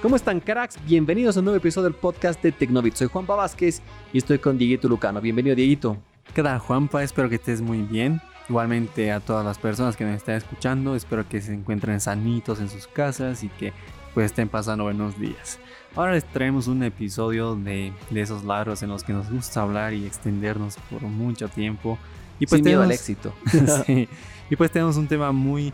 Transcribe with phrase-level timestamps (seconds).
[0.00, 0.78] ¿Cómo están, cracks?
[0.86, 2.94] Bienvenidos a un nuevo episodio del podcast de Tecnovit.
[2.94, 3.82] Soy Juanpa Vázquez
[4.12, 5.20] y estoy con Dieguito Lucano.
[5.20, 5.96] Bienvenido, Dieguito.
[6.32, 7.02] ¿Qué tal, Juanpa?
[7.02, 8.20] Espero que estés muy bien.
[8.48, 12.68] Igualmente a todas las personas que nos están escuchando, espero que se encuentren sanitos en
[12.68, 13.72] sus casas y que
[14.14, 15.58] pues estén pasando buenos días.
[15.96, 19.94] Ahora les traemos un episodio de, de esos largos en los que nos gusta hablar
[19.94, 21.98] y extendernos por mucho tiempo.
[22.38, 23.34] Y pues Sin tenemos, al éxito.
[23.84, 24.08] sí,
[24.48, 25.72] y pues tenemos un tema muy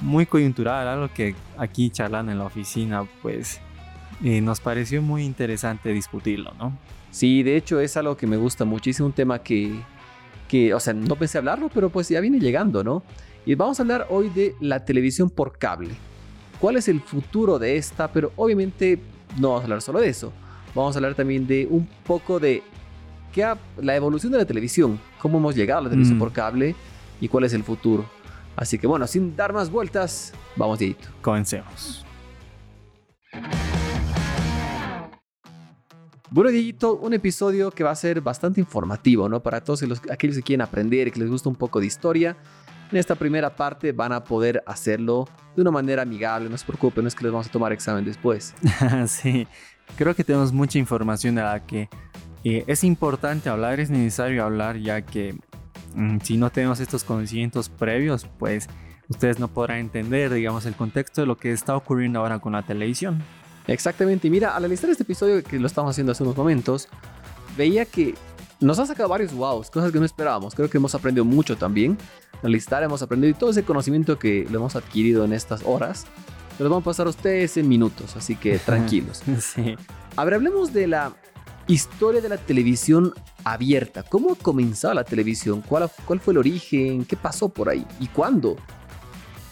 [0.00, 3.60] muy coyuntural, algo que aquí charlando en la oficina, pues
[4.22, 6.76] eh, nos pareció muy interesante discutirlo, ¿no?
[7.10, 9.80] Sí, de hecho es algo que me gusta muchísimo, un tema que,
[10.48, 13.02] que, o sea, no pensé hablarlo, pero pues ya viene llegando, ¿no?
[13.46, 15.90] Y vamos a hablar hoy de la televisión por cable.
[16.60, 18.08] ¿Cuál es el futuro de esta?
[18.08, 19.00] Pero obviamente
[19.38, 20.32] no vamos a hablar solo de eso.
[20.74, 22.62] Vamos a hablar también de un poco de
[23.32, 26.20] qué la evolución de la televisión, cómo hemos llegado a la televisión mm.
[26.20, 26.74] por cable
[27.20, 28.04] y cuál es el futuro.
[28.58, 31.08] Así que bueno, sin dar más vueltas, vamos Dieguito.
[31.22, 32.04] Comencemos.
[36.28, 39.40] Bueno, Dieguito, un episodio que va a ser bastante informativo, ¿no?
[39.40, 42.36] Para todos los, aquellos que quieren aprender y que les gusta un poco de historia.
[42.90, 47.04] En esta primera parte van a poder hacerlo de una manera amigable, no se preocupen,
[47.04, 48.54] no es que les vamos a tomar examen después.
[49.06, 49.46] sí,
[49.96, 51.88] creo que tenemos mucha información de la que
[52.42, 55.36] eh, es importante hablar, es necesario hablar, ya que
[56.22, 58.68] si no tenemos estos conocimientos previos, pues
[59.08, 62.62] ustedes no podrán entender, digamos, el contexto de lo que está ocurriendo ahora con la
[62.62, 63.22] televisión.
[63.66, 66.88] Exactamente, y mira, al analizar este episodio que lo estamos haciendo hace unos momentos,
[67.56, 68.14] veía que
[68.60, 70.54] nos ha sacado varios wows, cosas que no esperábamos.
[70.54, 71.96] Creo que hemos aprendido mucho también.
[72.42, 76.06] Analizar, hemos aprendido y todo ese conocimiento que lo hemos adquirido en estas horas,
[76.58, 79.22] lo vamos a pasar a ustedes en minutos, así que tranquilos.
[79.40, 79.76] sí.
[80.16, 81.12] A ver, hablemos de la
[81.68, 83.12] historia de la televisión
[83.44, 84.02] abierta.
[84.02, 85.62] ¿Cómo comenzó la televisión?
[85.62, 87.04] ¿Cuál, ¿Cuál, fue el origen?
[87.04, 87.86] ¿Qué pasó por ahí?
[88.00, 88.56] ¿Y cuándo?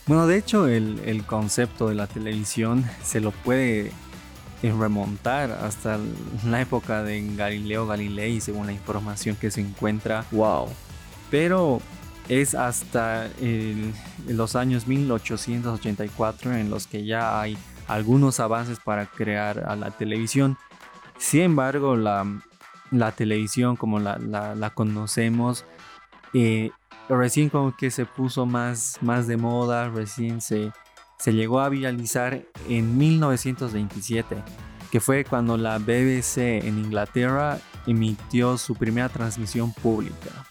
[0.06, 3.92] Bueno, de hecho el, concepto de la televisión se lo puede
[4.62, 5.98] remontar hasta
[6.44, 10.24] la época de Galileo Galilei, según la información que se encuentra.
[10.32, 10.68] Wow.
[11.30, 11.80] Pero
[12.28, 13.28] es hasta
[14.26, 20.56] los años 1884 en los que ya hay algunos avances para crear a la televisión.
[21.18, 25.64] Sin embargo, la, televisión como la, conocemos,
[26.32, 26.70] eh,
[27.08, 30.72] recién como que se puso más, más de moda, recién se,
[31.18, 34.36] se llegó a viralizar en 1927,
[34.90, 40.46] que fue cuando la BBC en Inglaterra emitió su primera transmisión pública.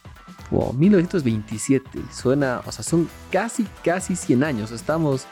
[0.52, 5.28] Wow, 1927, suena, o sea, son casi, casi 100 años, estamos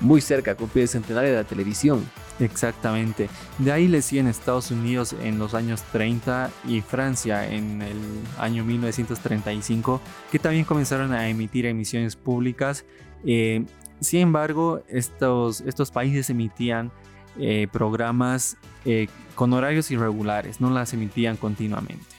[0.00, 2.04] muy cerca de cumplir el centenario de la televisión.
[2.38, 3.28] Exactamente.
[3.58, 7.98] De ahí le siguen Estados Unidos en los años 30 y Francia en el
[8.38, 12.84] año 1935, que también comenzaron a emitir emisiones públicas.
[13.24, 13.64] Eh,
[14.00, 16.92] sin embargo, estos, estos países emitían
[17.38, 22.15] eh, programas eh, con horarios irregulares, no las emitían continuamente.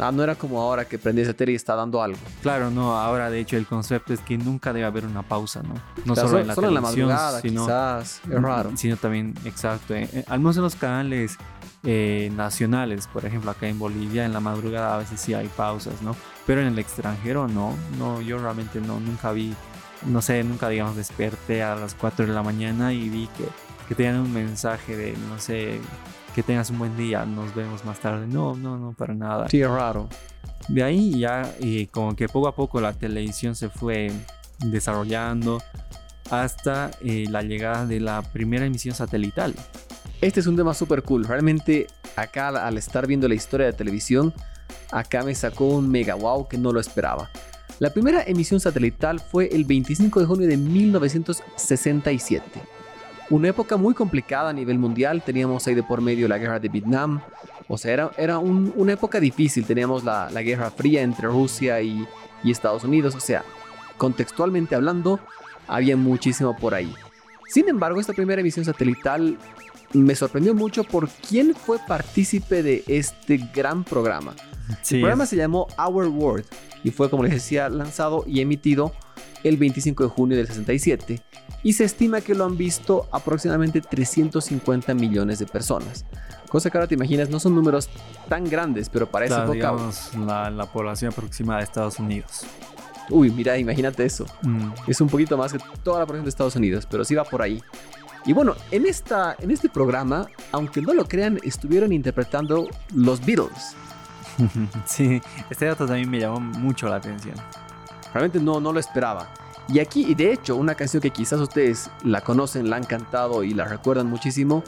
[0.00, 2.18] Ah, no era como ahora que prende esa tele y está dando algo.
[2.42, 5.74] Claro, no, ahora de hecho el concepto es que nunca debe haber una pausa, ¿no?
[6.04, 8.72] No solo, en la solo madrugada, sino, quizás, es raro.
[8.76, 11.38] Sino también, exacto, eh, eh, al menos en los canales
[11.82, 16.02] eh, nacionales, por ejemplo, acá en Bolivia, en la madrugada a veces sí hay pausas,
[16.02, 16.14] ¿no?
[16.46, 19.54] Pero en el extranjero no, no, yo realmente no, nunca vi,
[20.04, 23.44] no sé, nunca digamos desperté a las 4 de la mañana y vi que,
[23.88, 25.80] que tenían un mensaje de, no sé,
[26.36, 28.26] que tengas un buen día, nos vemos más tarde.
[28.26, 29.48] No, no, no, para nada.
[29.48, 30.06] Sí, es raro.
[30.68, 34.12] De ahí ya y como que poco a poco la televisión se fue
[34.58, 35.62] desarrollando
[36.30, 39.54] hasta eh, la llegada de la primera emisión satelital.
[40.20, 41.24] Este es un tema súper cool.
[41.24, 41.86] Realmente
[42.16, 44.34] acá al estar viendo la historia de televisión,
[44.92, 47.30] acá me sacó un mega wow que no lo esperaba.
[47.78, 52.75] La primera emisión satelital fue el 25 de junio de 1967
[53.30, 55.22] una época muy complicada a nivel mundial.
[55.24, 57.20] Teníamos ahí de por medio la guerra de Vietnam.
[57.68, 59.64] O sea, era, era una época difícil.
[59.64, 62.06] Teníamos la, la guerra fría entre Rusia y,
[62.44, 63.14] y, Estados Unidos.
[63.14, 63.44] O sea,
[63.96, 65.18] contextualmente hablando,
[65.66, 66.92] había muchísimo por ahí.
[67.48, 69.38] Sin embargo, esta primera emisión satelital
[69.92, 74.34] me sorprendió mucho por quién fue partícipe de este gran programa.
[74.90, 76.44] El programa se llamó Our World
[76.82, 78.92] y fue, como les decía, lanzado y emitido
[79.48, 81.22] el 25 de junio del 67
[81.62, 86.04] y se estima que lo han visto aproximadamente 350 millones de personas.
[86.48, 87.88] Cosa que ahora te imaginas, no son números
[88.28, 89.74] tan grandes, pero para esa época...
[90.26, 92.46] La, la, población aproximada de Estados Unidos.
[93.10, 94.26] Uy, mira, imagínate eso.
[94.42, 94.70] Mm.
[94.86, 97.42] Es un poquito más que toda la población de Estados Unidos, pero sí va por
[97.42, 97.62] ahí.
[98.26, 103.76] Y bueno, en, esta, en este programa, aunque no lo crean, estuvieron interpretando los Beatles.
[104.84, 107.36] sí, este dato también me llamó mucho la atención.
[108.12, 109.32] Realmente no, no lo esperaba.
[109.68, 113.42] Y aquí, y de hecho, una canción que quizás ustedes la conocen, la han cantado
[113.42, 114.62] y la recuerdan muchísimo,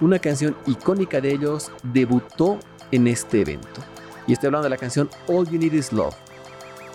[0.00, 2.58] una canción icónica de ellos debutó
[2.90, 3.82] en este evento.
[4.26, 6.14] Y estoy hablando de la canción All You Need Is Love.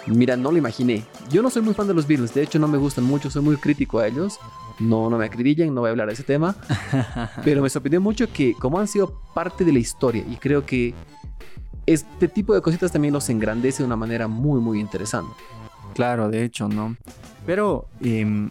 [0.07, 1.04] Mira, no lo imaginé.
[1.30, 3.42] Yo no soy muy fan de los Beatles, de hecho no me gustan mucho, soy
[3.42, 4.40] muy crítico a ellos.
[4.80, 6.56] No, no me acribillen, no voy a hablar de ese tema.
[7.44, 10.94] pero me sorprendió mucho que como han sido parte de la historia y creo que
[11.86, 15.34] este tipo de cositas también los engrandece de una manera muy, muy interesante.
[15.94, 16.98] Claro, de hecho, ¿no?
[17.45, 18.50] Pero em,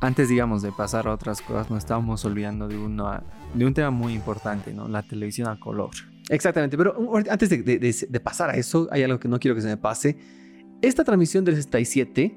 [0.00, 4.14] antes, digamos, de pasar a otras cosas, nos estábamos olvidando de, de un tema muy
[4.14, 4.88] importante, ¿no?
[4.88, 5.90] La televisión a color.
[6.28, 6.96] Exactamente, pero
[7.28, 7.62] antes de,
[8.08, 10.18] de, pasar a eso, hay algo que no quiero que se me pase.
[10.80, 12.36] Esta transmisión del 67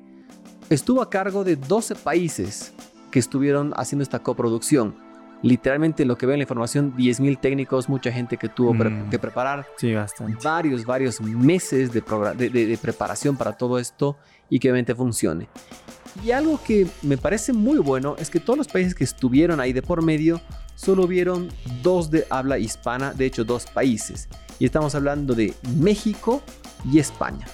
[0.69, 2.73] estuvo a cargo de 12 países
[3.11, 4.95] que estuvieron haciendo esta coproducción
[5.41, 9.09] literalmente lo que veo en la información, 10.000 técnicos, mucha gente que tuvo mm.
[9.09, 9.65] que preparar.
[9.77, 10.37] Sí, bastante.
[10.43, 14.17] Varios, varios meses de, de, preparación para todo esto
[14.49, 15.47] y que obviamente funcione.
[16.23, 19.73] Y algo que me parece muy bueno es que todos los países que estuvieron ahí
[19.73, 20.39] de por medio
[20.75, 21.49] solo vieron
[21.83, 24.29] dos de habla hispana, de hecho dos países.
[24.59, 26.41] Y estamos hablando de México
[26.89, 27.45] y España.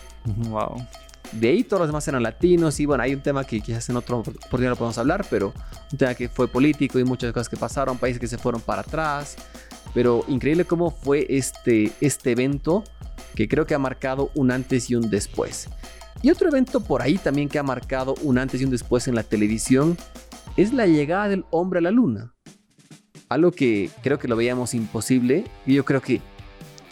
[0.50, 0.86] Wow.
[1.32, 3.96] De ahí todos los demás eran latinos y bueno, hay un tema que quizás en
[3.96, 5.54] otro oportunidad lo podemos hablar, pero
[5.92, 8.82] un tema que fue político y muchas cosas que pasaron, países que se fueron para
[8.82, 9.38] atrás,
[9.94, 12.84] pero increíble cómo fue este, este evento
[13.36, 15.70] que creo que ha marcado un antes y un después.
[16.22, 19.16] Y otro evento por ahí también que ha marcado un antes y un después en
[19.16, 19.98] la televisión
[20.58, 22.34] es la llegada del hombre a la luna.
[23.30, 26.22] Algo que creo que lo veíamos imposible y yo creo que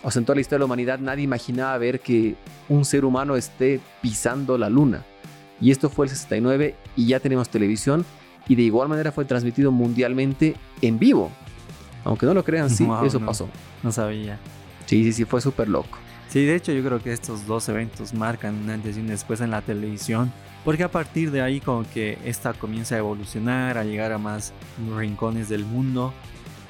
[0.03, 2.35] o sea, en toda la historia de la humanidad nadie imaginaba ver que
[2.67, 5.03] un ser humano esté pisando la luna.
[5.61, 8.05] Y esto fue el 69 y ya tenemos televisión
[8.47, 11.31] y de igual manera fue transmitido mundialmente en vivo.
[12.05, 13.49] Aunque no lo crean, sí, eso pasó.
[13.83, 14.39] No sabía.
[14.85, 15.97] Sí, sí, sí, fue súper loco.
[16.29, 19.41] Sí, de hecho yo creo que estos dos eventos marcan un antes y un después
[19.41, 20.31] en la televisión.
[20.63, 24.53] Porque a partir de ahí como que esta comienza a evolucionar, a llegar a más
[24.95, 26.13] rincones del mundo.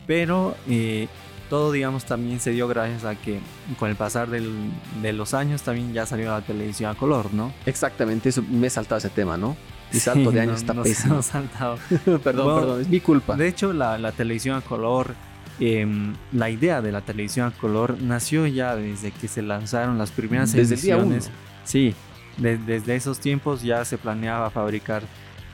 [0.07, 1.07] Pero eh,
[1.49, 3.39] todo, digamos, también se dio gracias a que
[3.77, 7.51] con el pasar de los años también ya salió la televisión a color, ¿no?
[7.65, 9.57] Exactamente, eso me he saltado ese tema, ¿no?
[9.91, 11.21] Mi salto de años está no pésimo.
[11.23, 11.77] saltado.
[12.23, 13.35] perdón, perdón, es mi culpa.
[13.35, 15.15] De hecho, la, televisión a color,
[15.59, 20.11] em, la idea de la televisión a color nació ya desde que se lanzaron las
[20.11, 21.31] primeras desde emisiones.
[21.63, 21.95] Sí,
[22.37, 25.03] desde esos tiempos ya se planeaba fabricar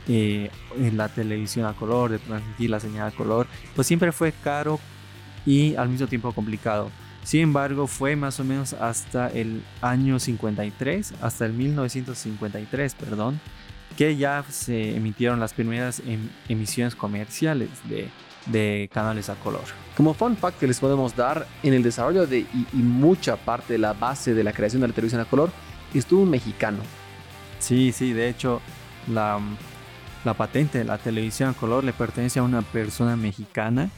[0.07, 0.51] eh,
[0.93, 3.47] la televisión a color, de transmitir la señal a color.
[3.73, 4.79] Pues siempre fue caro
[5.45, 6.89] y al mismo tiempo complicado.
[7.23, 13.39] Sin embargo, fue más o menos hasta el año 53, hasta el 1953, perdón,
[13.97, 18.09] que ya se emitieron las primeras em, emisiones comerciales de,
[18.45, 19.63] de, canales a color.
[19.97, 23.79] Como fun fact que les podemos dar, en el desarrollo de y, mucha parte de
[23.79, 25.49] la base de la creación de la televisión a color
[25.95, 26.79] estuvo un mexicano.
[27.57, 28.61] Sí, sí, de hecho,
[29.07, 29.39] la,
[30.25, 33.89] la patente de la televisión a color le pertenece a una persona mexicana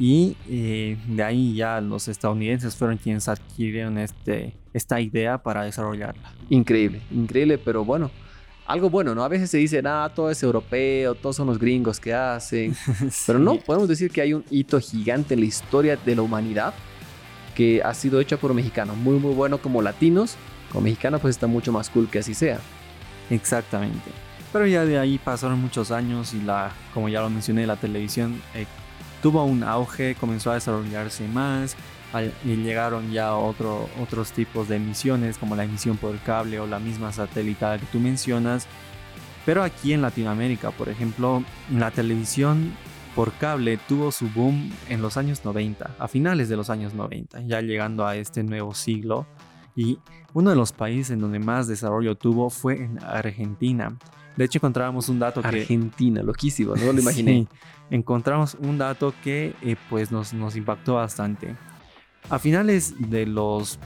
[0.00, 6.32] y eh, de ahí ya los estadounidenses fueron quienes adquirieron este, esta idea para desarrollarla.
[6.48, 8.10] Increíble, increíble, pero bueno,
[8.66, 9.22] algo bueno, ¿no?
[9.22, 12.74] A veces se dice, nada, todo es europeo, todos son los gringos que hacen.
[13.26, 16.72] Pero no, podemos decir que hay un hito gigante en la historia de la humanidad
[17.54, 18.96] que ha sido hecho por mexicanos.
[18.96, 20.36] Muy, muy bueno como latinos.
[20.70, 22.60] Como mexicanos, pues está mucho más cool que así sea.
[23.28, 24.10] Exactamente.
[24.52, 28.40] Pero ya de ahí pasaron muchos años y la, como ya lo mencioné, la televisión
[28.54, 28.66] eh,
[29.22, 31.76] tuvo un auge, comenzó a desarrollarse más
[32.44, 36.78] y llegaron ya otro, otros tipos de emisiones como la emisión por cable o la
[36.78, 38.66] misma satelital que tú mencionas.
[39.46, 42.72] Pero aquí en Latinoamérica, por ejemplo, la televisión
[43.14, 47.42] por cable tuvo su boom en los años 90, a finales de los años 90,
[47.42, 49.26] ya llegando a este nuevo siglo.
[49.76, 49.98] Y
[50.34, 53.96] uno de los países en donde más desarrollo tuvo fue en Argentina.
[54.36, 55.74] De hecho, encontrábamos un dato Argentina, que...
[55.74, 57.46] Argentina, loquísimo, no lo imaginé.
[57.90, 61.56] encontramos un dato que eh, pues nos, nos impactó bastante.
[62.28, 63.78] A finales de los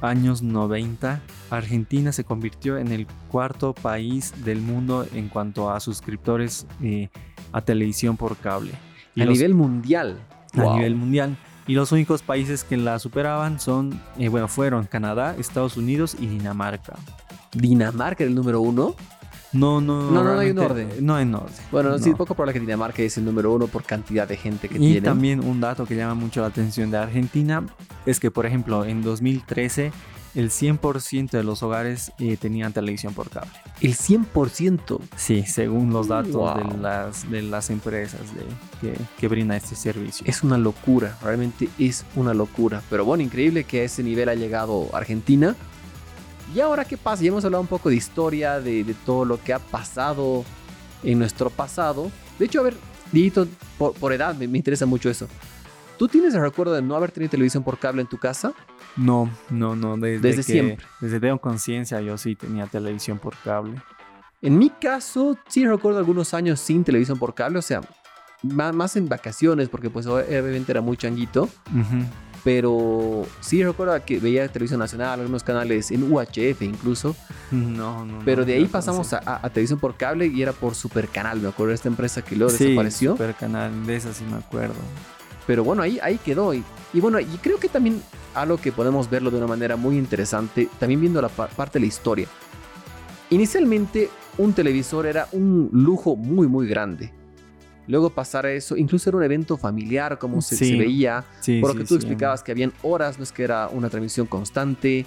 [0.00, 6.66] años 90, Argentina se convirtió en el cuarto país del mundo en cuanto a suscriptores
[6.82, 7.08] eh,
[7.52, 8.72] a televisión por cable.
[9.18, 10.18] a nivel mundial.
[10.54, 11.36] A nivel mundial.
[11.66, 16.26] Y los únicos países que la superaban son, eh, bueno, fueron Canadá, Estados Unidos y
[16.26, 16.94] Dinamarca.
[17.52, 18.94] ¿Dinamarca el número uno?
[19.52, 20.24] No, no, no.
[20.24, 20.88] No, hay un orden.
[21.00, 21.54] No hay orden.
[21.70, 24.76] Bueno, sí, poco probable que Dinamarca es el número uno por cantidad de gente que
[24.76, 24.96] y tiene.
[24.96, 27.64] Y también un dato que llama mucho la atención de Argentina
[28.04, 29.92] es que, por ejemplo, en 2013
[30.36, 33.50] el 100% de los hogares eh, tenían televisión por cable.
[33.80, 35.00] ¿El 100%?
[35.16, 38.42] Sí, según los datos de, las, de las empresas de,
[38.82, 40.26] que, que brindan este servicio.
[40.28, 42.82] Es una locura, realmente es una locura.
[42.90, 45.56] Pero bueno, increíble que a ese nivel ha llegado Argentina
[46.54, 47.22] ¿y ahora qué pasa?
[47.22, 50.44] Ya hemos hablado un poco de historia, de, de todo lo que ha pasado
[51.02, 52.10] en nuestro pasado.
[52.38, 52.76] De hecho, a ver,
[53.12, 53.46] Dito,
[53.78, 55.28] por, por edad me, me interesa mucho eso.
[55.98, 58.52] ¿Tú tienes el recuerdo de no haber tenido televisión por cable en tu casa?
[58.96, 59.96] No, no, no.
[59.96, 60.86] Desde, Desde que- siempre.
[61.00, 63.80] Desde tengo conciencia, yo sí tenía televisión por cable.
[64.42, 67.80] En mi caso, sí recuerdo algunos años sin televisión por cable, o sea,
[68.42, 72.04] más, en vacaciones, porque pues obviamente era muy changuito, Ujú.
[72.46, 77.16] Pero sí recuerdo que veía televisión nacional, algunos canales en UHF incluso,
[77.50, 78.20] No, no.
[78.24, 80.76] pero no, de ahí no, pasamos a, a- a televisión por cable y era por
[80.76, 84.36] Supercanal, me acuerdo esta empresa que luego Sí, desapareció, Super canal, de esa sí me
[84.36, 84.74] acuerdo.
[85.44, 86.54] pero bueno, ahí, ahí quedó.
[86.54, 86.62] Y,
[86.92, 88.00] y bueno, y creo que también
[88.32, 91.80] algo que podemos verlo de una manera muy interesante, también viendo la pa- parte de
[91.80, 92.28] la historia.
[93.30, 97.12] Inicialmente, un televisor era un lujo muy, muy grande.
[97.88, 100.70] Luego pasar a eso, incluso era un evento familiar, como se, Sí.
[100.70, 101.24] se veía.
[101.40, 102.00] Sí, Por lo sí, que tú sí.
[102.00, 105.06] explicabas que habían horas, no es que era una transmisión constante.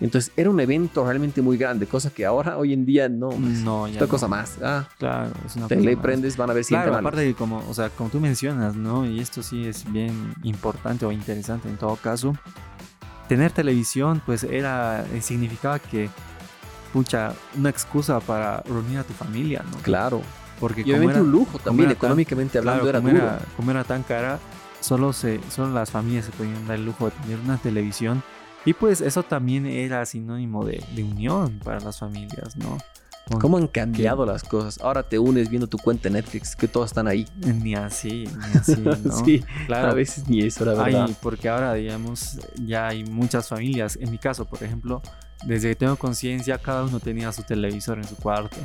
[0.00, 3.28] Entonces era un evento realmente muy grande, cosa que ahora, hoy en día, no.
[3.28, 4.10] pues, No, ya Otra no.
[4.10, 4.56] cosa más.
[4.62, 6.02] Ah, Claro, es una te cosa le más.
[6.02, 9.04] prendes, van a ver 100 Claro, aparte de como, o sea, como tú mencionas, ¿no?
[9.04, 12.32] Y esto sí es bien importante o interesante en todo caso.
[13.28, 16.08] Tener televisión, pues era, eh, significaba que,
[16.94, 19.76] pucha, una excusa para reunir a tu familia, ¿no?
[19.82, 20.22] Claro.
[20.60, 23.12] Porque Y como obviamente era- un lujo también, era tan- económicamente hablando, claro, era como
[23.12, 23.24] duro.
[23.26, 24.38] era, como era tan cara,
[24.80, 28.22] solo, se, solo las familias se podían dar el lujo de tener una televisión.
[28.66, 32.76] Y pues eso también era sinónimo de, de unión para las familias, ¿no?
[33.40, 34.78] ¿Cómo han cambiado las cosas?
[34.82, 37.26] Ahora te unes viendo tu cuenta en Netflix, que todos están ahí.
[37.36, 38.74] Ni así, ni así,
[39.04, 39.24] ¿no?
[39.24, 39.90] sí, claro.
[39.90, 41.04] a veces ni eso, la verdad.
[41.06, 43.96] Hay, porque ahora, digamos, ya hay muchas familias.
[44.00, 45.00] En mi caso, por ejemplo,
[45.44, 48.56] desde que tengo conciencia, cada uno tenía su televisor en su cuarto.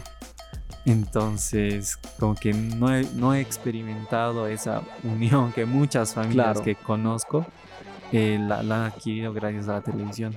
[0.86, 6.64] Entonces, como que no he, no he experimentado esa unión que muchas familias Claro.
[6.64, 7.46] que conozco
[8.12, 10.36] eh, la, la han adquirido gracias a la televisión.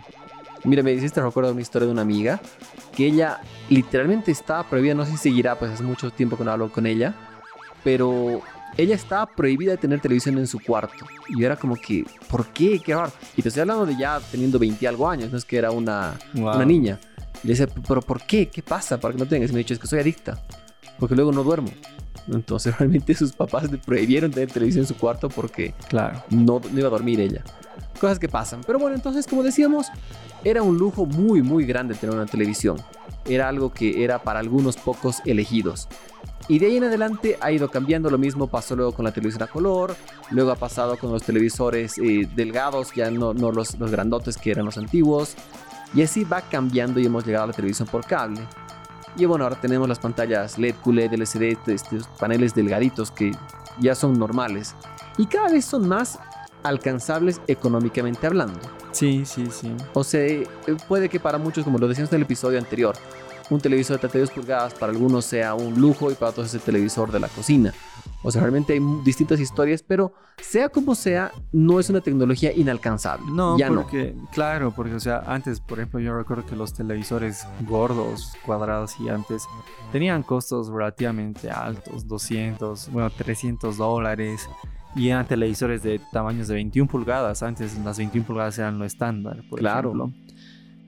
[0.65, 2.41] Mira, me hiciste recuerdo una historia de una amiga
[2.97, 6.51] que ella literalmente estaba prohibida, no sé si seguirá, pues hace mucho tiempo que no
[6.51, 7.15] hablo con ella,
[7.85, 8.41] pero
[8.77, 11.07] ella estaba prohibida de tener televisión en su cuarto.
[11.29, 12.81] Y yo era como que, ¿por qué?
[12.81, 13.13] Qué raro.
[13.37, 15.71] Y te estoy hablando de ya teniendo 20 y algo años, no es que era
[15.71, 16.57] una, Wow.
[16.57, 16.99] una niña.
[17.43, 18.49] Y le decía, ¿pero por qué?
[18.49, 19.51] ¿Qué pasa para que no tengas?
[19.51, 20.43] Y me dicho, es que soy adicta,
[20.99, 21.71] porque luego no duermo.
[22.33, 26.23] Entonces realmente sus papás le prohibieron tener televisión en su cuarto porque Claro.
[26.31, 27.43] no, no iba a dormir ella.
[28.01, 28.61] Cosas que pasan.
[28.67, 29.87] Pero bueno, entonces, como decíamos,
[30.45, 32.77] era un lujo muy, muy grande tener una televisión.
[33.25, 35.89] Era algo que era para algunos pocos elegidos.
[36.49, 38.09] Y de ahí en adelante ha ido cambiando.
[38.09, 39.97] Lo mismo pasó luego con la televisión a color.
[40.31, 44.53] Luego ha pasado con los televisores eh, delgados, ya no, no los, los grandotes que
[44.53, 45.35] eran los antiguos.
[45.95, 48.47] Y así va cambiando y hemos llegado a la televisión por cable.
[49.17, 53.33] Y bueno, ahora tenemos las pantallas LED, QLED, LCD, estos paneles delgaditos que
[53.81, 54.75] ya son normales.
[55.17, 56.19] Y cada vez son más
[56.63, 58.61] alcanzables económicamente hablando.
[58.93, 59.75] Sí, sí, sí.
[59.95, 60.47] O sea, eh,
[60.87, 62.97] puede que para muchos, como lo decíamos en el episodio anterior,
[63.51, 66.61] un televisor de 32 pulgadas para algunos sea un lujo y para otros es el
[66.61, 67.73] televisor de la cocina.
[68.25, 70.13] O sea, realmente hay distintas historias, pero
[70.43, 73.31] sea como sea, no es una tecnología inalcanzable.
[73.31, 73.83] No, ya no.
[73.83, 78.95] porque, claro, porque, o sea, antes, por ejemplo, yo recuerdo que los televisores gordos, cuadrados
[78.95, 79.45] gigantes,
[79.93, 84.49] tenían costos relativamente altos, 200, bueno, 300 dólares,
[84.97, 87.45] y eran televisores de tamaños de 21 pulgadas.
[87.45, 89.91] Antes las 21 pulgadas eran lo estándar, por Claro.
[89.91, 90.13] ejemplo.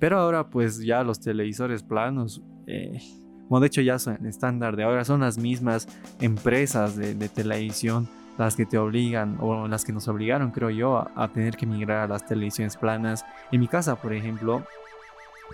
[0.01, 3.03] Pero ahora, pues ya los televisores planos, eh,
[3.49, 5.89] bueno, de hecho ya son el estándar de ahora, son las mismas
[6.21, 8.09] empresas de, de televisión
[8.39, 11.67] las que te obligan, o las que nos obligaron, creo yo, a, a tener que
[11.67, 13.25] migrar a las televisiones planas.
[13.53, 14.65] En mi casa, por ejemplo,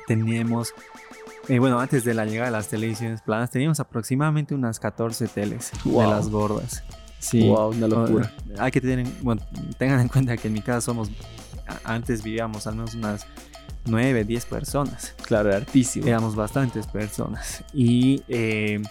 [0.06, 0.72] teníamos,
[1.48, 5.72] eh, bueno, antes de la llegada de las televisiones planas, teníamos aproximadamente unas 14 teles
[5.84, 6.84] de las gordas.
[7.18, 7.48] Sí.
[7.48, 8.32] Wow, una locura.
[8.58, 9.42] Hay que tener, bueno,
[9.78, 11.10] tengan en cuenta que en mi casa somos,
[11.82, 13.26] antes vivíamos al menos unas
[13.86, 15.14] 9, 10 personas.
[15.22, 16.06] Claro, hartísimo.
[16.06, 17.62] Éramos bastantes personas.
[17.72, 18.82] Y eh,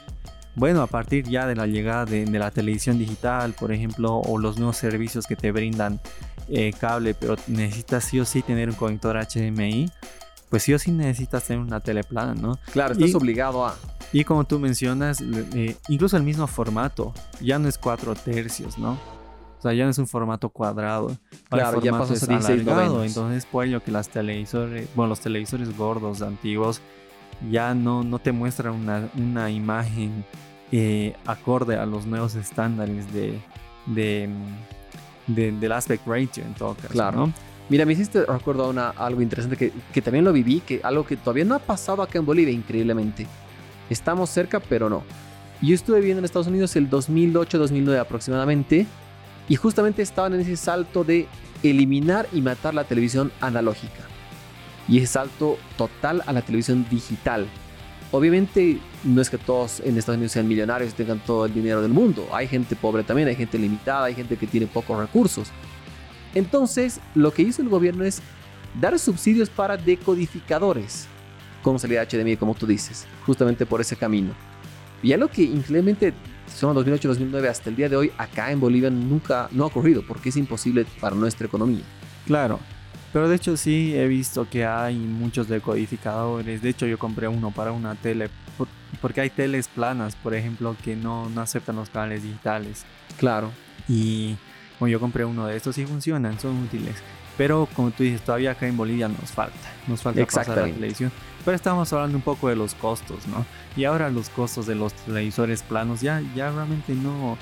[0.56, 4.38] bueno, a partir ya de la llegada de, de la televisión digital, por ejemplo, o
[4.38, 6.00] los nuevos servicios que te brindan
[6.48, 9.90] eh, cable, pero necesitas sí o sí tener un conector HDMI,
[10.50, 12.58] pues sí o sí necesitas tener una tele plana, ¿no?
[12.72, 13.76] Claro, estás y- obligado a.
[14.14, 15.20] Y como tú mencionas,
[15.54, 18.98] eh, incluso el mismo formato, ya no es 4 tercios, ¿no?
[19.66, 21.12] O sea, ya no es un formato cuadrado.
[21.50, 23.04] Claro, ya pasas a 16 alargado.
[23.04, 26.82] Entonces, por ello que las televisores, bueno, los televisores gordos antiguos
[27.50, 30.24] ya no, no te muestran una, una imagen
[30.72, 33.40] eh, acorde a los nuevos estándares de,
[33.88, 34.30] de,
[35.28, 37.18] de- del aspect ratio en todo caso, Claro.
[37.28, 37.34] ¿no?
[37.70, 41.18] Mira, me hiciste recuerdo una, algo interesante que, que también lo viví, que algo que
[41.18, 43.26] todavía no ha pasado acá en Bolivia, increíblemente.
[43.90, 45.02] Estamos cerca, pero no.
[45.62, 48.86] Yo estuve viviendo en Estados Unidos el 2008-2009 aproximadamente,
[49.48, 51.28] y justamente estaban en ese salto de
[51.64, 54.04] eliminar y matar la televisión analógica.
[54.88, 57.48] y ese salto total a la televisión digital.
[58.12, 61.82] Obviamente no es que todos en Estados Unidos sean millonarios y tengan todo el dinero
[61.82, 62.28] del mundo.
[62.32, 65.50] Hay gente pobre también, hay gente limitada, hay gente que tiene pocos recursos.
[66.36, 68.22] Entonces, lo que hizo el gobierno es
[68.80, 71.08] dar subsidios para decodificadores
[71.64, 74.34] con salida HDMI, como tú dices, justamente por ese camino.
[75.02, 76.14] Y algo que increíblemente
[76.54, 80.30] son 2008-2009 hasta el día de hoy acá en Bolivia nunca no ha ocurrido porque
[80.30, 81.84] es imposible para nuestra economía.
[82.26, 82.60] Claro,
[83.16, 86.62] pero de hecho sí he visto que hay muchos decodificadores.
[86.62, 88.30] De hecho yo compré uno para una tele
[89.02, 92.86] porque hay teles planas, por ejemplo, que no, no aceptan los canales digitales.
[93.18, 93.52] Claro.
[93.88, 94.36] Y
[94.80, 96.96] bueno, yo compré uno de estos y funcionan, son útiles.
[97.38, 99.56] Pero como tú dices, todavía acá en Bolivia nos falta,
[99.88, 101.12] nos falta pasar la televisión.
[101.46, 103.46] Pero estamos hablando un poco de los costos, ¿no?
[103.78, 107.38] Y ahora los costos de los televisores planos ya, ya realmente no,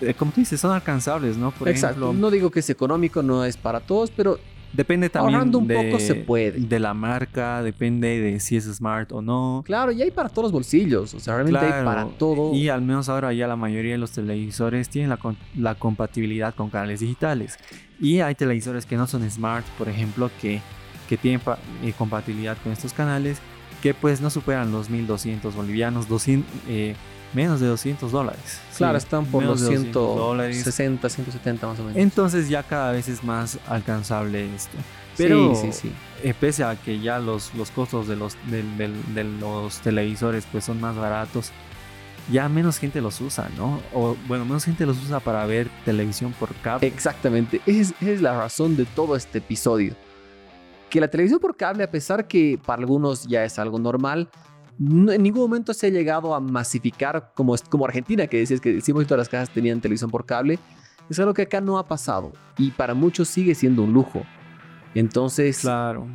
[0.00, 1.52] eh, como tú dices, son alcanzables, ¿no?
[1.52, 2.12] Por Exacto.
[2.12, 4.38] no digo que es económico, no es para todos, pero
[4.72, 6.60] Depende también Ahorrando un poco se puede.
[6.60, 9.62] de la marca, depende de si es smart o no.
[9.66, 12.54] Claro, y hay para todos los bolsillos, o sea, realmente hay para todo.
[12.54, 15.18] Y al menos ahora ya la mayoría de los televisores tienen la,
[15.56, 17.58] la compatibilidad con canales digitales.
[18.00, 20.60] Y hay televisores que no son smart, por ejemplo, que,
[21.10, 21.40] que tienen
[21.82, 23.38] eh, compatibilidad con estos canales,
[23.82, 26.94] que pues no superan los 1200 bolivianos, 200, eh,
[27.34, 28.60] menos de 200 dólares.
[28.76, 31.96] Claro, están por los 160, 170 más o menos.
[31.98, 34.78] Entonces ya cada vez es más alcanzable esto.
[35.16, 39.80] Pero sí, sí, eh, pese a que ya los, los costos de los, de, los
[39.80, 41.50] televisores pues son más baratos,
[42.30, 43.80] ya menos gente los usa, ¿no?
[43.92, 46.86] O bueno, menos gente los usa para ver televisión por cable.
[46.86, 49.96] Exactamente, es, es la razón de todo este episodio.
[50.90, 54.28] Que la televisión por cable, a pesar que para algunos ya es algo normal,
[54.80, 58.82] en ningún momento se ha llegado a masificar como, como Argentina, que decías que el
[58.82, 60.58] 100% de las casas tenían televisión por cable.
[61.10, 64.22] Es algo que acá no ha pasado y para muchos sigue siendo un lujo.
[64.94, 66.06] Entonces, claro.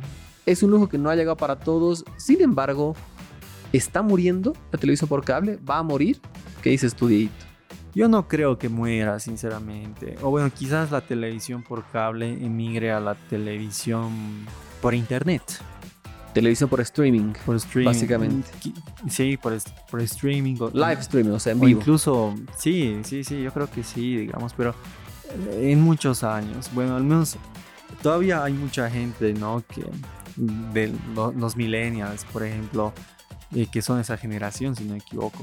[0.44, 2.04] es un lujo que no ha llegado para todos.
[2.16, 2.96] Sin embargo,
[3.72, 5.58] ¿está muriendo la televisión por cable?
[5.58, 6.20] ¿Va a morir?
[6.60, 7.08] ¿Qué dices tú,
[7.94, 10.16] Yo no creo que muera, sinceramente.
[10.22, 14.10] O bueno, quizás la televisión por cable emigre a la televisión
[14.80, 15.42] por internet.
[16.32, 17.32] Televisión por streaming.
[17.46, 17.86] Por streaming.
[17.86, 18.50] Básicamente.
[19.08, 19.56] Sí, por,
[19.90, 20.56] por streaming.
[20.74, 21.80] Live streaming, o sea, en vivo.
[21.80, 24.74] incluso, sí, sí, sí, yo creo que sí, digamos, pero
[25.50, 26.70] en muchos años.
[26.74, 27.36] Bueno, al menos
[28.02, 29.64] todavía hay mucha gente, ¿no?
[29.66, 29.84] Que
[30.36, 32.92] de los millennials, por ejemplo,
[33.54, 35.42] eh, que son esa generación, si no me equivoco.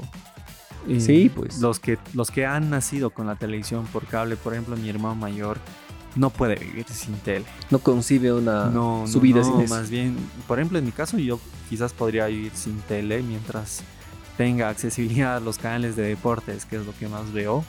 [1.00, 1.58] sí, pues.
[1.58, 5.16] Los que, los que han nacido con la televisión por cable, por ejemplo, mi hermano
[5.16, 5.58] mayor
[6.16, 7.44] no puede vivir sin tele.
[7.70, 11.40] No concibe una no, su vida sin más bien, por ejemplo, en mi caso yo
[11.68, 13.82] quizás podría vivir sin tele mientras
[14.36, 17.64] tenga accesibilidad a los canales de deportes, que es lo que más veo,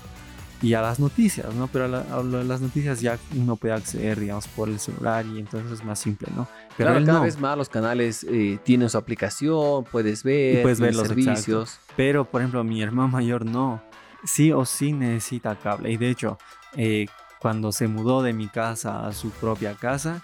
[0.62, 1.68] y a las noticias, ¿no?
[1.68, 5.86] Pero a, las noticias ya uno puede acceder, digamos, por el celular y entonces es
[5.86, 6.48] más simple, ¿no?
[6.78, 10.96] Pero claro, cada vez más los canales eh, tienen su aplicación, puedes ver, puedes ver
[10.96, 11.80] los servicios.
[11.96, 13.84] Pero, por ejemplo, mi hermano mayor no.
[14.24, 15.92] Sí o sí necesita cable.
[15.92, 16.38] Y de hecho,
[16.76, 17.06] eh,
[17.40, 20.22] cuando se mudó de mi casa a su propia casa,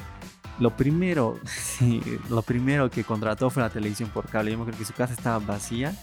[0.60, 4.52] lo primero, sí, lo primero que contrató fue la televisión por cable.
[4.52, 5.96] Yo me acuerdo que su casa estaba vacía.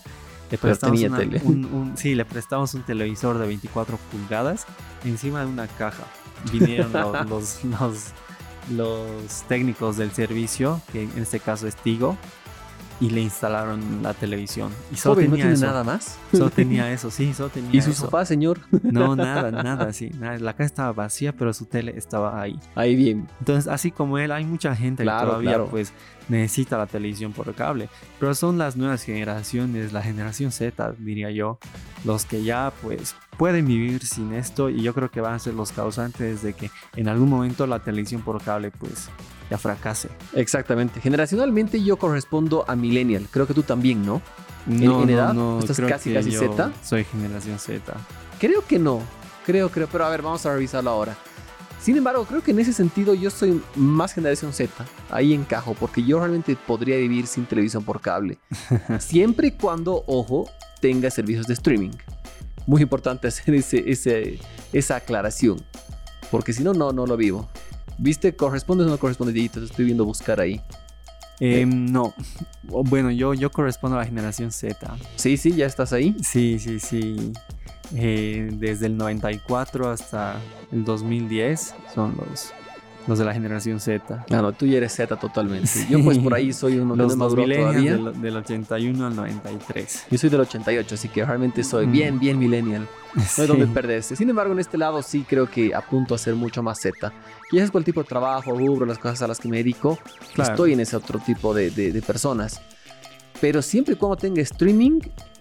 [0.50, 0.98] Le prestamos,
[1.42, 4.66] un, sí, le prestamos un televisor de 24 pulgadas
[5.04, 6.04] encima de una caja.
[6.50, 6.90] Vinieron
[7.28, 8.12] los, los,
[8.70, 12.16] los, técnicos del servicio, que en este caso es Tigo,
[13.00, 14.72] y le instalaron la televisión.
[14.92, 16.18] Y solo tenía no tiene nada más.
[16.32, 18.60] Solo tenía eso, sí, solo tenía ¿Y su sofá, señor?
[18.82, 20.10] No, nada, nada, sí.
[20.18, 22.58] La casa estaba vacía, pero su tele estaba ahí.
[22.74, 23.28] Ahí bien.
[23.38, 25.92] Entonces, así como él, hay mucha gente que todavía pues
[26.28, 27.88] necesita la televisión por cable.
[28.18, 31.58] Pero son las nuevas generaciones, la generación Z, diría yo,
[32.04, 35.54] los que ya pues pueden vivir sin esto y yo creo que van a ser
[35.54, 39.08] los causantes de que en algún momento la televisión por cable pues
[39.50, 40.08] ya fracase.
[40.34, 41.00] Exactamente.
[41.00, 43.26] Generacionalmente yo correspondo a millennial.
[43.30, 44.20] Creo que tú también, ¿no?
[44.66, 46.72] No, en, edad, no, ¿Estás casi, casi Z?
[46.84, 47.94] Soy generación Z.
[48.38, 49.00] Creo que no.
[49.46, 49.88] Creo, creo.
[49.90, 51.16] Pero a ver, vamos a revisarlo ahora.
[51.80, 54.84] Sin embargo, creo que en ese sentido yo soy más generación Z.
[55.10, 58.38] Ahí encajo, porque yo realmente podría vivir sin televisión por cable.
[58.98, 61.92] Siempre y cuando, ojo, tenga servicios de streaming.
[62.66, 64.38] Muy importante hacer ese,
[64.72, 65.64] esa aclaración.
[66.30, 67.48] Porque si no, no, no lo vivo.
[67.98, 68.34] ¿Viste?
[68.34, 70.60] ¿Corresponde o no corresponde, Te Estoy viendo buscar ahí.
[71.40, 72.14] Em, no.
[72.62, 74.96] Bueno, yo, yo correspondo a la generación Z.
[75.16, 76.16] Sí, sí, ya estás ahí.
[76.22, 77.32] Sí, sí, sí.
[77.94, 80.40] Eh, desde el 94 hasta
[80.72, 82.52] el 2010 son los,
[83.08, 84.26] Los de la generación Z.
[84.30, 85.70] Ah, no, tú ya eres Z totalmente.
[85.88, 87.96] Yo pues por ahí soy uno Los más todavía.
[87.96, 90.06] Del, del 81 al 93.
[90.10, 91.92] Yo soy del 88, así que realmente soy mm.
[91.92, 92.86] bien, bien millennial.
[93.14, 94.14] No hay donde perderse.
[94.14, 97.10] Sin embargo, en este lado sí creo que apunto a ser mucho más Z.
[97.50, 99.98] Y es cuál tipo de trabajo, rubro, las cosas a las que me dedico.
[100.36, 102.60] Estoy en ese otro tipo de, de, de personas.
[103.40, 105.00] Pero siempre y cuando tenga streaming,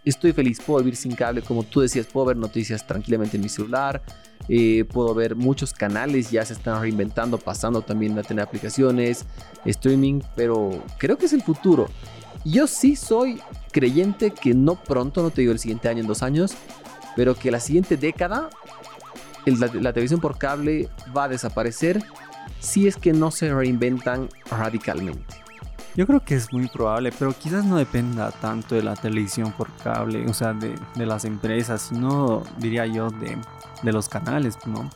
[0.10, 0.60] estoy feliz.
[0.66, 4.02] Puedo vivir sin cable, como tú decías, puedo ver noticias tranquilamente en mi celular.
[4.50, 9.26] Eh, puedo ver muchos canales, ya se están reinventando, pasando también a tener aplicaciones,
[9.66, 11.90] streaming, pero creo que es el futuro.
[12.46, 13.42] Yo sí soy
[13.72, 16.54] creyente que no pronto, no te digo el siguiente año, en dos años,
[17.16, 18.50] pero que la siguiente década
[19.56, 22.04] la televisión por cable va a desaparecer
[22.60, 25.47] si es que no se reinventan radicalmente.
[25.98, 29.72] Yo creo que es muy probable, pero quizás no dependa tanto de la televisión por
[29.78, 34.88] cable, o sea, de, las empresas, sino diría yo de, los canales, ¿no?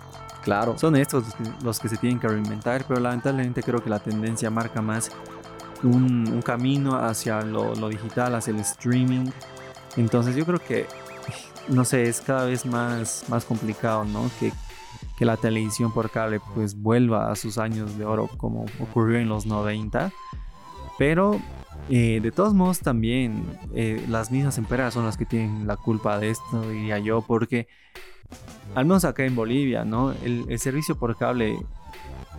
[0.43, 0.77] Claro.
[0.77, 1.23] Son estos
[1.63, 5.09] los que, se tienen que reinventar, pero lamentablemente creo que la tendencia marca más
[5.81, 9.31] un, camino hacia lo, digital, hacia el streaming.
[9.97, 10.85] Entonces yo creo que,
[11.67, 14.29] no sé, es cada vez más, más complicado, ¿no?
[14.39, 14.53] Que,
[15.17, 19.29] que la televisión por cable pues vuelva a sus años de oro como ocurrió en
[19.29, 20.11] los 90
[21.01, 21.41] pero
[21.89, 26.19] eh, de todos modos también eh, las mismas empresas son las que tienen la culpa
[26.19, 27.67] de esto, diría yo, porque
[28.75, 30.13] al menos acá en Bolivia, ¿no?
[30.23, 31.57] El, servicio por cable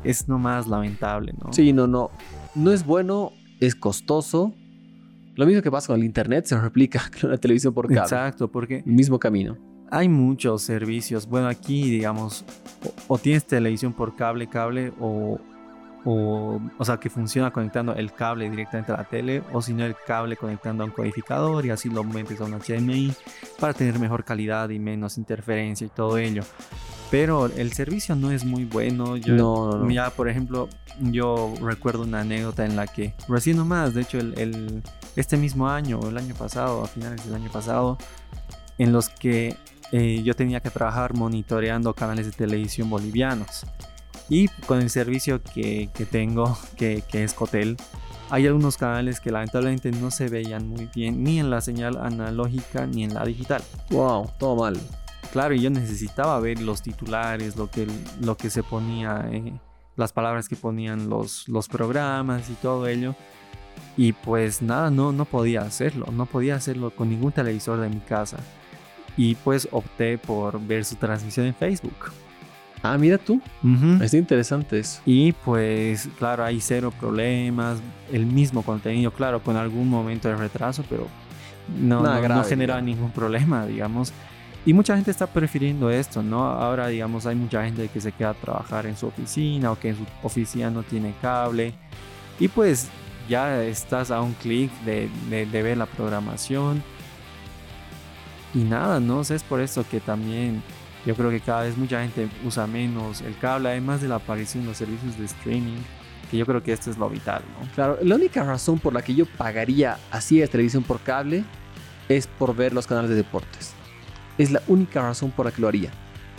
[0.04, 1.52] es nomás lamentable, ¿no?
[1.52, 2.12] Sí, no, no.
[2.54, 4.54] No es bueno, es costoso.
[5.34, 8.02] Lo mismo que pasa con el internet se replica con la televisión por cable.
[8.02, 8.84] Exacto, porque...
[8.86, 9.56] El mismo camino.
[9.90, 11.26] Hay muchos servicios.
[11.26, 12.44] Bueno, aquí, digamos,
[13.08, 15.40] o tienes televisión por cable, cable, o,
[16.04, 19.84] o, o sea, que funciona conectando el cable directamente a la tele o si no
[19.84, 23.12] el cable conectando a un codificador y así lo metes a un HDMI
[23.60, 26.42] para tener mejor calidad y menos interferencia y todo ello.
[27.10, 29.18] Pero el servicio no es muy bueno.
[29.18, 34.00] Yo, no, Ya, por ejemplo, yo recuerdo una anécdota en la que recién nomás, de
[34.00, 34.82] hecho, el, el,
[35.14, 37.98] este mismo año o el año pasado, a finales del año pasado,
[38.78, 39.56] en los que
[39.92, 43.66] eh, yo tenía que trabajar monitoreando canales de televisión bolivianos.
[44.28, 47.76] Y con el servicio que, que tengo, que, que, es Cotel,
[48.30, 52.86] hay algunos canales que lamentablemente no se veían muy bien, ni en la señal analógica
[52.86, 53.62] ni en la digital.
[53.90, 54.80] Wow, todo mal.
[55.32, 57.86] Claro, y yo necesitaba ver los titulares, lo que,
[58.20, 59.52] lo que se ponía, eh,
[59.96, 63.14] las palabras que ponían los, los programas y todo ello.
[63.96, 68.00] Y pues nada, no, no podía hacerlo, no podía hacerlo con ningún televisor de mi
[68.00, 68.38] casa.
[69.16, 72.12] Y pues opté por ver su transmisión en Facebook.
[72.82, 73.40] Ah, mira tú.
[74.00, 75.00] Es interesante eso.
[75.06, 77.78] Y pues, claro, hay cero problemas.
[78.12, 81.06] El mismo contenido, claro, con algún momento de retraso, pero
[81.78, 84.12] no, no, genera ningún problema, digamos.
[84.66, 86.44] Y mucha gente está prefiriendo esto, ¿no?
[86.44, 89.90] Ahora, digamos, hay mucha gente que se queda a trabajar en su oficina o que
[89.90, 91.74] en su oficina no tiene cable.
[92.38, 92.88] Y pues
[93.28, 96.82] ya estás a un clic de, de, de, ver la programación.
[98.54, 99.22] Y nada, ¿no?
[99.22, 100.62] es por eso que también
[101.04, 104.64] yo creo que cada vez mucha gente usa menos el cable, además de la aparición
[104.64, 105.78] de los servicios de streaming,
[106.30, 107.68] que yo creo que esto es lo vital, ¿no?
[107.74, 111.44] Claro, la única razón por la que yo pagaría así de televisión por cable
[112.08, 113.74] es por ver los canales de deportes.
[114.38, 115.90] Es la única razón por la que lo haría.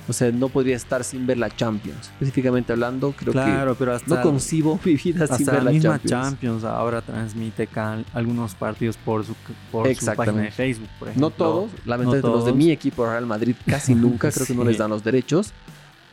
[0.07, 2.09] O sea, no podría estar sin ver la Champions.
[2.13, 6.63] Específicamente hablando, creo que pero no concibo mi vida sin ver la, misma Champions.
[6.63, 7.69] ahora transmite
[8.13, 9.33] algunos partidos por su,
[9.71, 11.29] por página de Facebook, por ejemplo.
[11.29, 14.77] No todos, lamentablemente los de mi equipo Real Madrid casi nunca, creo que no les
[14.77, 15.53] dan los derechos,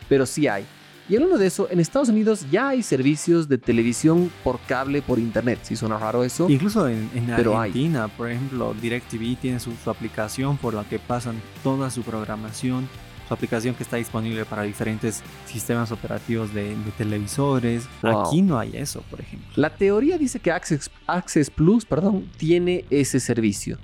[0.08, 0.64] pero sí hay.
[1.08, 5.18] Y hablando de eso, en Estados Unidos ya hay servicios de televisión por cable, por
[5.18, 5.58] internet.
[5.62, 6.48] Si suena raro eso.
[6.48, 11.90] Incluso en, Argentina, por ejemplo, DirecTV tiene su, su aplicación por la que pasan toda
[11.90, 12.88] su programación
[13.34, 17.88] aplicación que está disponible para diferentes sistemas operativos de, televisores.
[18.02, 19.48] Aquí no hay eso, por ejemplo.
[19.56, 23.78] La teoría dice que Access, Access Plus perdón, tiene ese servicio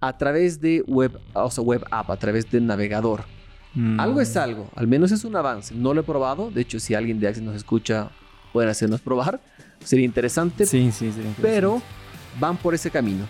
[0.00, 3.24] a través de web, o sea, web app, a través del navegador.
[3.74, 4.00] Mm.
[4.00, 5.74] Algo es algo, al menos es un avance.
[5.74, 8.10] No lo he probado, de hecho, si alguien de Access nos escucha,
[8.52, 9.40] pueden hacernos probar.
[9.84, 10.66] Sería interesante.
[10.66, 11.20] Sí, sí, sí.
[11.42, 11.82] Pero
[12.40, 13.26] van por ese camino.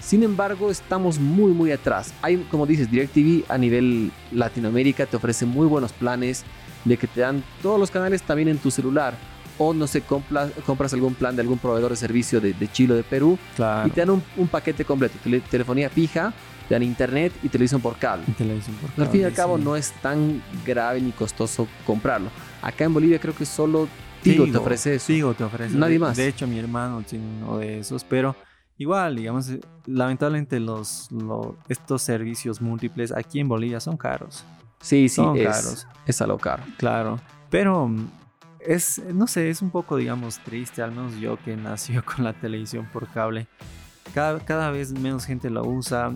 [0.00, 2.12] Sin embargo, estamos muy, muy atrás.
[2.22, 6.44] Hay, como dices, DirecTV a nivel Latinoamérica te ofrece muy buenos planes
[6.84, 9.14] de que te dan todos los canales también en tu celular.
[9.58, 10.52] O no sé, compras,
[10.94, 13.38] algún plan de algún proveedor de servicio de, Chile o de Perú
[13.84, 15.18] y te dan un, paquete completo.
[15.50, 16.32] telefonía fija,
[16.66, 18.24] te dan internet y televisión por cable.
[18.38, 22.30] televisión por cable Al fin y al cabo no es tan grave ni costoso comprarlo.
[22.62, 23.86] Acá en Bolivia creo que solo
[24.22, 25.06] Tigo, te ofrece eso.
[25.06, 25.76] Tigo te ofrece.
[25.76, 26.16] Nadie más.
[26.16, 28.36] De hecho, mi hermano tiene uno de esos, pero
[28.80, 31.10] Igual, digamos, eh, lamentablemente los,
[31.68, 34.42] estos servicios múltiples aquí en Bolivia son caros.
[34.80, 35.86] Sí, sí, son es, caros.
[36.06, 36.62] Es a lo caro.
[36.78, 37.20] Claro.
[37.50, 37.90] Pero,
[38.58, 42.32] Es, no sé, es un poco, digamos, triste, al menos yo que nació con la
[42.32, 43.48] televisión por cable.
[44.14, 46.14] Cada, cada vez menos gente lo usa.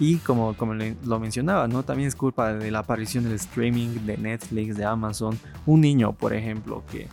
[0.00, 1.84] Y como, como lo mencionaba, ¿no?
[1.84, 5.38] También es culpa de la aparición del streaming, de Netflix, de Amazon.
[5.64, 7.06] Un niño, por ejemplo, que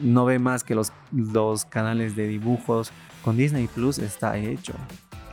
[0.00, 2.92] no ve más que los, los canales de dibujos,
[3.24, 4.72] con Disney Plus está hecho.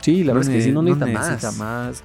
[0.00, 2.02] Sí, la verdad es que si no, necesita, necesita, más.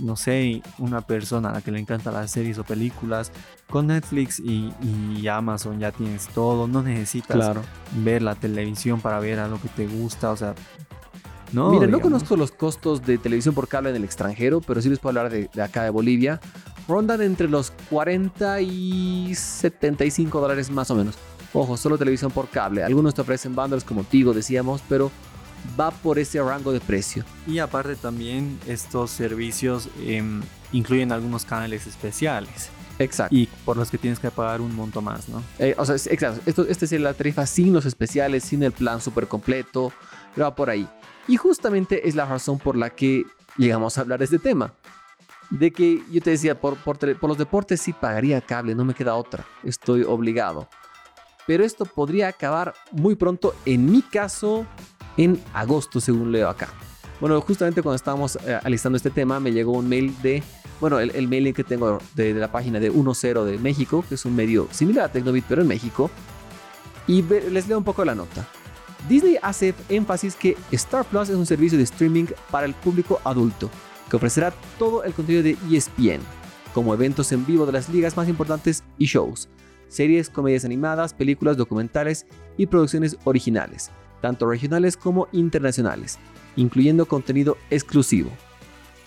[0.00, 3.30] No sé, una persona a la que le encantan las series o películas,
[3.70, 7.62] con Netflix y, y Amazon ya tienes todo, no necesitas Claro.
[8.02, 10.54] ver la televisión para ver algo que te gusta, o sea,
[11.52, 11.70] no.
[11.70, 14.98] Mira, no conozco los costos de televisión por cable en el extranjero, pero sí les
[14.98, 16.40] puedo hablar de, de acá de Bolivia.
[16.88, 21.14] Rondan entre los 40 y 75 dólares más o menos.
[21.54, 22.82] Ojo, solo televisión por cable.
[22.84, 25.10] Algunos te ofrecen bundles como Tigo, decíamos, pero
[25.80, 27.24] va por ese rango de precio.
[27.46, 33.34] Y aparte también estos servicios em, incluyen algunos canales especiales Exacto.
[33.34, 35.42] y por los que tienes que pagar un monto más, ¿no?
[35.58, 36.42] Eh, o sea, es- exacto.
[36.44, 39.92] Esto, este es la tarifa sin los especiales, sin el plan súper completo,
[40.34, 40.86] pero va por ahí.
[41.28, 43.22] Y justamente es la razón por la que
[43.56, 44.74] llegamos a hablar de este tema.
[45.50, 48.84] De que yo te decía, por, por, tele- por los deportes sí pagaría cable, no
[48.84, 50.68] me queda otra, estoy obligado.
[51.46, 54.66] Pero esto podría acabar muy pronto, en mi caso,
[55.16, 56.68] en agosto, según leo acá.
[57.20, 60.42] Bueno, justamente cuando estábamos eh, alistando este tema, me llegó un mail de,
[60.80, 64.24] bueno, el, el mailing que tengo de, la página de 10 de México, que es
[64.24, 66.10] un medio similar a Tecnobit, pero en México.
[67.06, 68.46] Y les leo un poco la nota.
[69.08, 73.70] Disney hace énfasis que Star Plus es un servicio de streaming para el público adulto,
[74.08, 76.22] que ofrecerá todo el contenido de ESPN,
[76.72, 79.48] como eventos en vivo de las ligas más importantes y shows,
[79.88, 86.18] series, comedias animadas, películas, documentales y producciones originales, tanto regionales como internacionales,
[86.56, 88.30] incluyendo contenido exclusivo.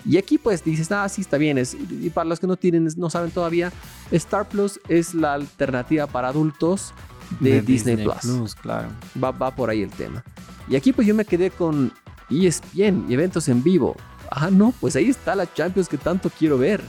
[0.05, 2.87] Y aquí pues dices, ah, sí está bien, es- y para los que no tienen,
[2.97, 3.71] no saben todavía,
[4.11, 6.93] Star Plus es la alternativa para adultos
[7.41, 8.55] de, Disney, Plus.
[8.55, 8.87] claro.
[9.21, 10.23] Va, va por ahí el tema.
[10.69, 11.91] Y aquí pues yo me quedé con
[12.29, 13.95] E ESPN y eventos en vivo.
[14.29, 16.81] Ah, no, pues ahí está la Champions que tanto quiero ver.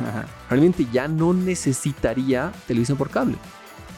[0.50, 3.36] Realmente ya no necesitaría televisión por cable.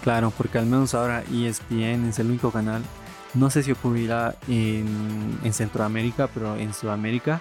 [0.03, 2.83] Claro, porque al menos ahora ESPN es el único canal.
[3.35, 7.41] No sé si ocurrirá en, en Centroamérica, pero en Sudamérica.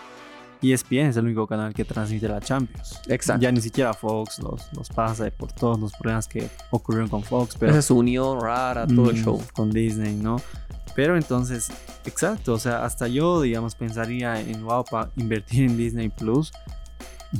[0.61, 2.99] ESPN es el único canal que transmite la Champions.
[3.07, 3.41] Exacto.
[3.43, 7.55] Ya ni siquiera Fox los, los pasa por todos los problemas que ocurrieron con Fox,
[7.59, 9.41] pero Esa es su unión rara, todo el Mm, show.
[9.53, 10.41] con Disney, ¿no?
[10.97, 11.69] Pero entonces,
[12.05, 16.51] exacto, o sea, hasta yo, digamos, pensaría en, wow, para invertir en Disney Plus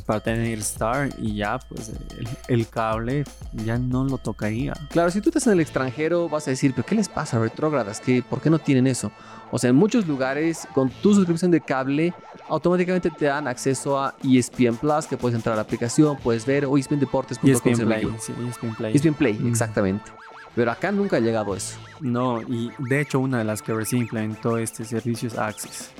[0.06, 3.24] para tener Star y ya, pues el, el cable
[3.66, 4.74] ya no lo tocaría.
[4.92, 8.00] Claro, si tú estás en el extranjero vas a decir, pero ¿qué les pasa, retrógradas?
[8.00, 9.12] ¿Qué, ¿Por qué no tienen eso?
[9.50, 12.14] O sea, en muchos lugares, con tu suscripción de cable,
[12.50, 16.66] automáticamente te dan acceso a ESPN Plus, que puedes entrar a la aplicación, puedes ver,
[16.66, 17.50] o E ESPNdeportes.com.
[17.50, 18.94] ESPN Play, sí, ESPN Play.
[18.96, 19.48] ESPN Play, Mm.
[19.48, 20.12] exactamente.
[20.58, 21.78] Pero acá nunca ha llegado eso.
[22.02, 25.92] No, y de hecho una de las que recién implementó este servicio es Access.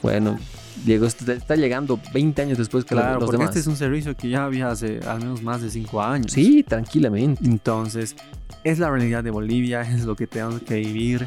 [0.00, 0.38] Bueno,
[0.86, 3.50] Diego, está llegando 20 años después que Claro, los porque demás.
[3.50, 6.32] este es un servicio que ya había hace al menos más de 5 años.
[6.32, 7.44] Sí, tranquilamente.
[7.44, 8.16] Entonces,
[8.64, 11.26] es la realidad de Bolivia, es lo que tenemos que vivir.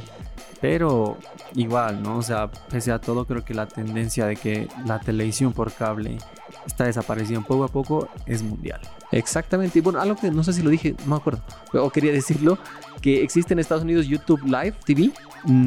[0.60, 1.20] Pero
[1.54, 2.18] igual, ¿no?
[2.18, 6.18] O sea, pese a todo, creo que la tendencia de que la televisión por cable
[6.70, 8.80] está desapareciendo poco a poco es mundial.
[9.12, 9.80] Exactamente.
[9.80, 11.42] Y bueno, algo que no sé si lo dije, no me acuerdo,
[11.74, 12.58] o quería decirlo,
[13.02, 15.12] que existe en Estados Unidos YouTube Live TV,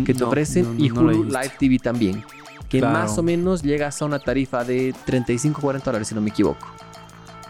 [0.05, 1.25] que te No, ofrecen, no, y Hulu.
[1.25, 2.25] Live TV también,
[2.69, 2.99] que Claro.
[2.99, 6.67] más o menos llegas a una tarifa de 35-40 dólares, si no me equivoco.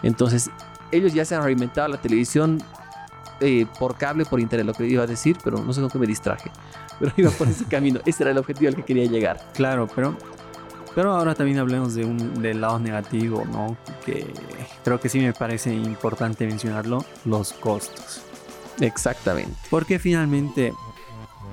[0.03, 0.51] Entonces,
[0.91, 2.59] ellos ya se han reinventado la televisión
[3.41, 5.99] eh, por cable, por internet, lo que iba a decir, pero no sé con qué
[5.99, 6.51] me distraje.
[7.01, 7.99] Pero iba por ese camino.
[8.07, 9.41] Ese era el objetivo al que quería llegar.
[9.55, 10.17] Claro, pero,
[10.95, 13.77] pero ahora también hablemos de un, del lado negativo, ¿no?
[14.05, 14.27] Que
[14.85, 18.23] creo que sí me parece importante mencionarlo, los costos.
[18.81, 19.55] Exactamente.
[19.71, 20.73] Porque finalmente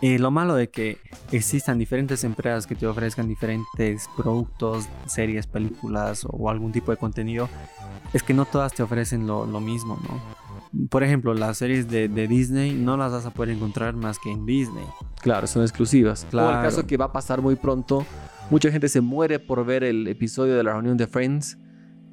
[0.01, 0.97] eh, lo malo de que
[1.31, 6.97] existan diferentes empresas que te ofrezcan diferentes productos, series, películas o, o algún tipo de
[6.97, 7.49] contenido
[8.13, 10.38] es que no todas te ofrecen lo, lo mismo, ¿no?
[10.89, 14.31] Por ejemplo, las series de, de Disney no las vas a poder encontrar más que
[14.31, 14.85] en Disney.
[15.21, 16.21] Claro, son exclusivas.
[16.23, 16.61] O el Claro.
[16.61, 18.05] caso que va a pasar muy pronto.
[18.51, 21.57] Mucha gente se muere por ver el episodio de la reunión de Friends.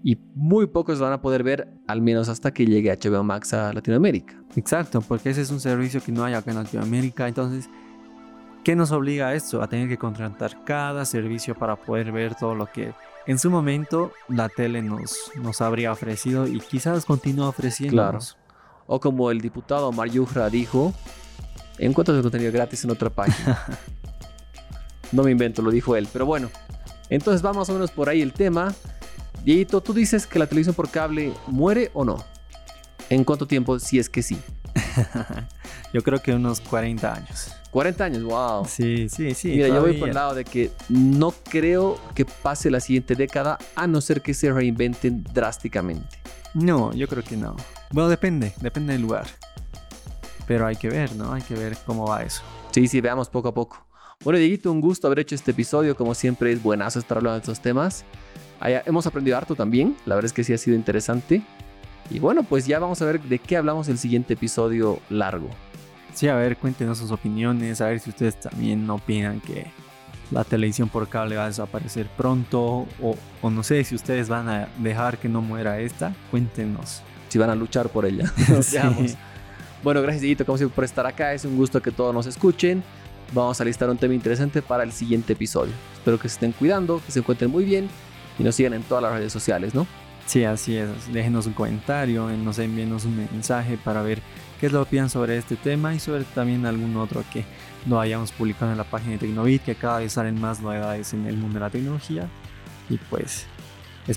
[0.03, 3.73] Y muy pocos van a poder ver, al menos hasta que llegue HBO Max a
[3.73, 4.41] Latinoamérica.
[4.55, 7.27] Exacto, porque ese es un servicio que no hay acá en Latinoamérica.
[7.27, 7.69] Entonces,
[8.63, 9.63] ¿qué nos obliga a esto?
[9.63, 12.93] A tener que contratar cada servicio para poder ver todo lo que
[13.27, 18.19] en su momento la tele nos, nos habría ofrecido y quizás continúa ofreciendo.
[18.87, 20.95] O como el diputado Omar Yujra dijo,
[21.79, 23.65] encuentras el contenido gratis en otra página.
[25.13, 26.09] no me invento, lo dijo él.
[26.13, 26.51] Pero bueno,
[27.09, 28.75] entonces va más o menos por ahí el tema.
[29.45, 32.25] Dieguito, tú dices que la televisión por cable muere o no.
[33.11, 33.79] ¿En cuánto tiempo?
[33.79, 34.39] Si es que sí.
[35.93, 37.53] Yo creo que unos 40 años.
[37.71, 38.65] 40 años, wow.
[38.67, 39.49] Sí, sí, sí.
[39.51, 43.59] Mira, yo voy por el lado de que no creo que pase la siguiente década
[43.75, 46.19] a no ser que se reinventen drásticamente.
[46.55, 47.55] No, yo creo que no.
[47.93, 49.27] Bueno, depende, depende del lugar.
[50.47, 51.33] Pero hay que ver, ¿no?
[51.33, 52.43] Hay que ver cómo va eso.
[52.71, 53.85] Sí, sí, veamos poco a poco.
[54.23, 55.97] Bueno, Dieguito, un gusto haber hecho este episodio.
[55.97, 58.05] Como siempre, es buenazo estar hablando de estos temas.
[58.61, 59.97] Haya- hemos aprendido harto también.
[60.07, 61.43] La verdad es que sí ha sido interesante.
[62.11, 65.49] Y bueno, pues ya vamos a ver de qué hablamos el siguiente episodio largo.
[66.15, 69.67] Sí, a ver, cuéntenos sus opiniones, a ver si ustedes también opinan que
[70.31, 74.49] la televisión por cable va a desaparecer pronto o, o no sé si ustedes van
[74.49, 77.03] a dejar que no muera esta, cuéntenos.
[77.29, 78.33] Si van a luchar por ella.
[78.63, 78.79] Sí.
[79.83, 81.33] Bueno, gracias, Dieguito, como siempre, por estar acá.
[81.33, 82.83] Es un gusto que todos nos escuchen.
[83.33, 85.73] Vamos a listar un tema interesante para el siguiente episodio.
[85.95, 87.89] Espero que se estén cuidando, que se encuentren muy bien
[88.39, 89.87] y nos sigan en todas las redes sociales, ¿no?
[90.27, 90.89] Sí, así es.
[91.13, 94.21] Déjenos un comentario, nos envíenos un mensaje para ver
[94.61, 97.45] qué es lo que opinan sobre este tema y sobre también algún otro que
[97.87, 101.27] no hayamos publicado en la página de Tecnovit, que cada vez salen más novedades en
[101.27, 102.29] el mundo de la tecnología.
[102.91, 103.47] Y pues,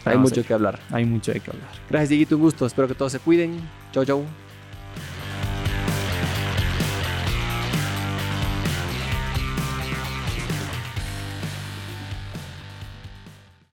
[0.06, 0.80] Hay mucho que hablar.
[0.92, 1.70] hay mucho de qué hablar.
[1.90, 2.66] Gracias, Dieguito, un gusto.
[2.66, 3.60] Espero que todos se cuiden.
[3.92, 4.24] Chau, chau.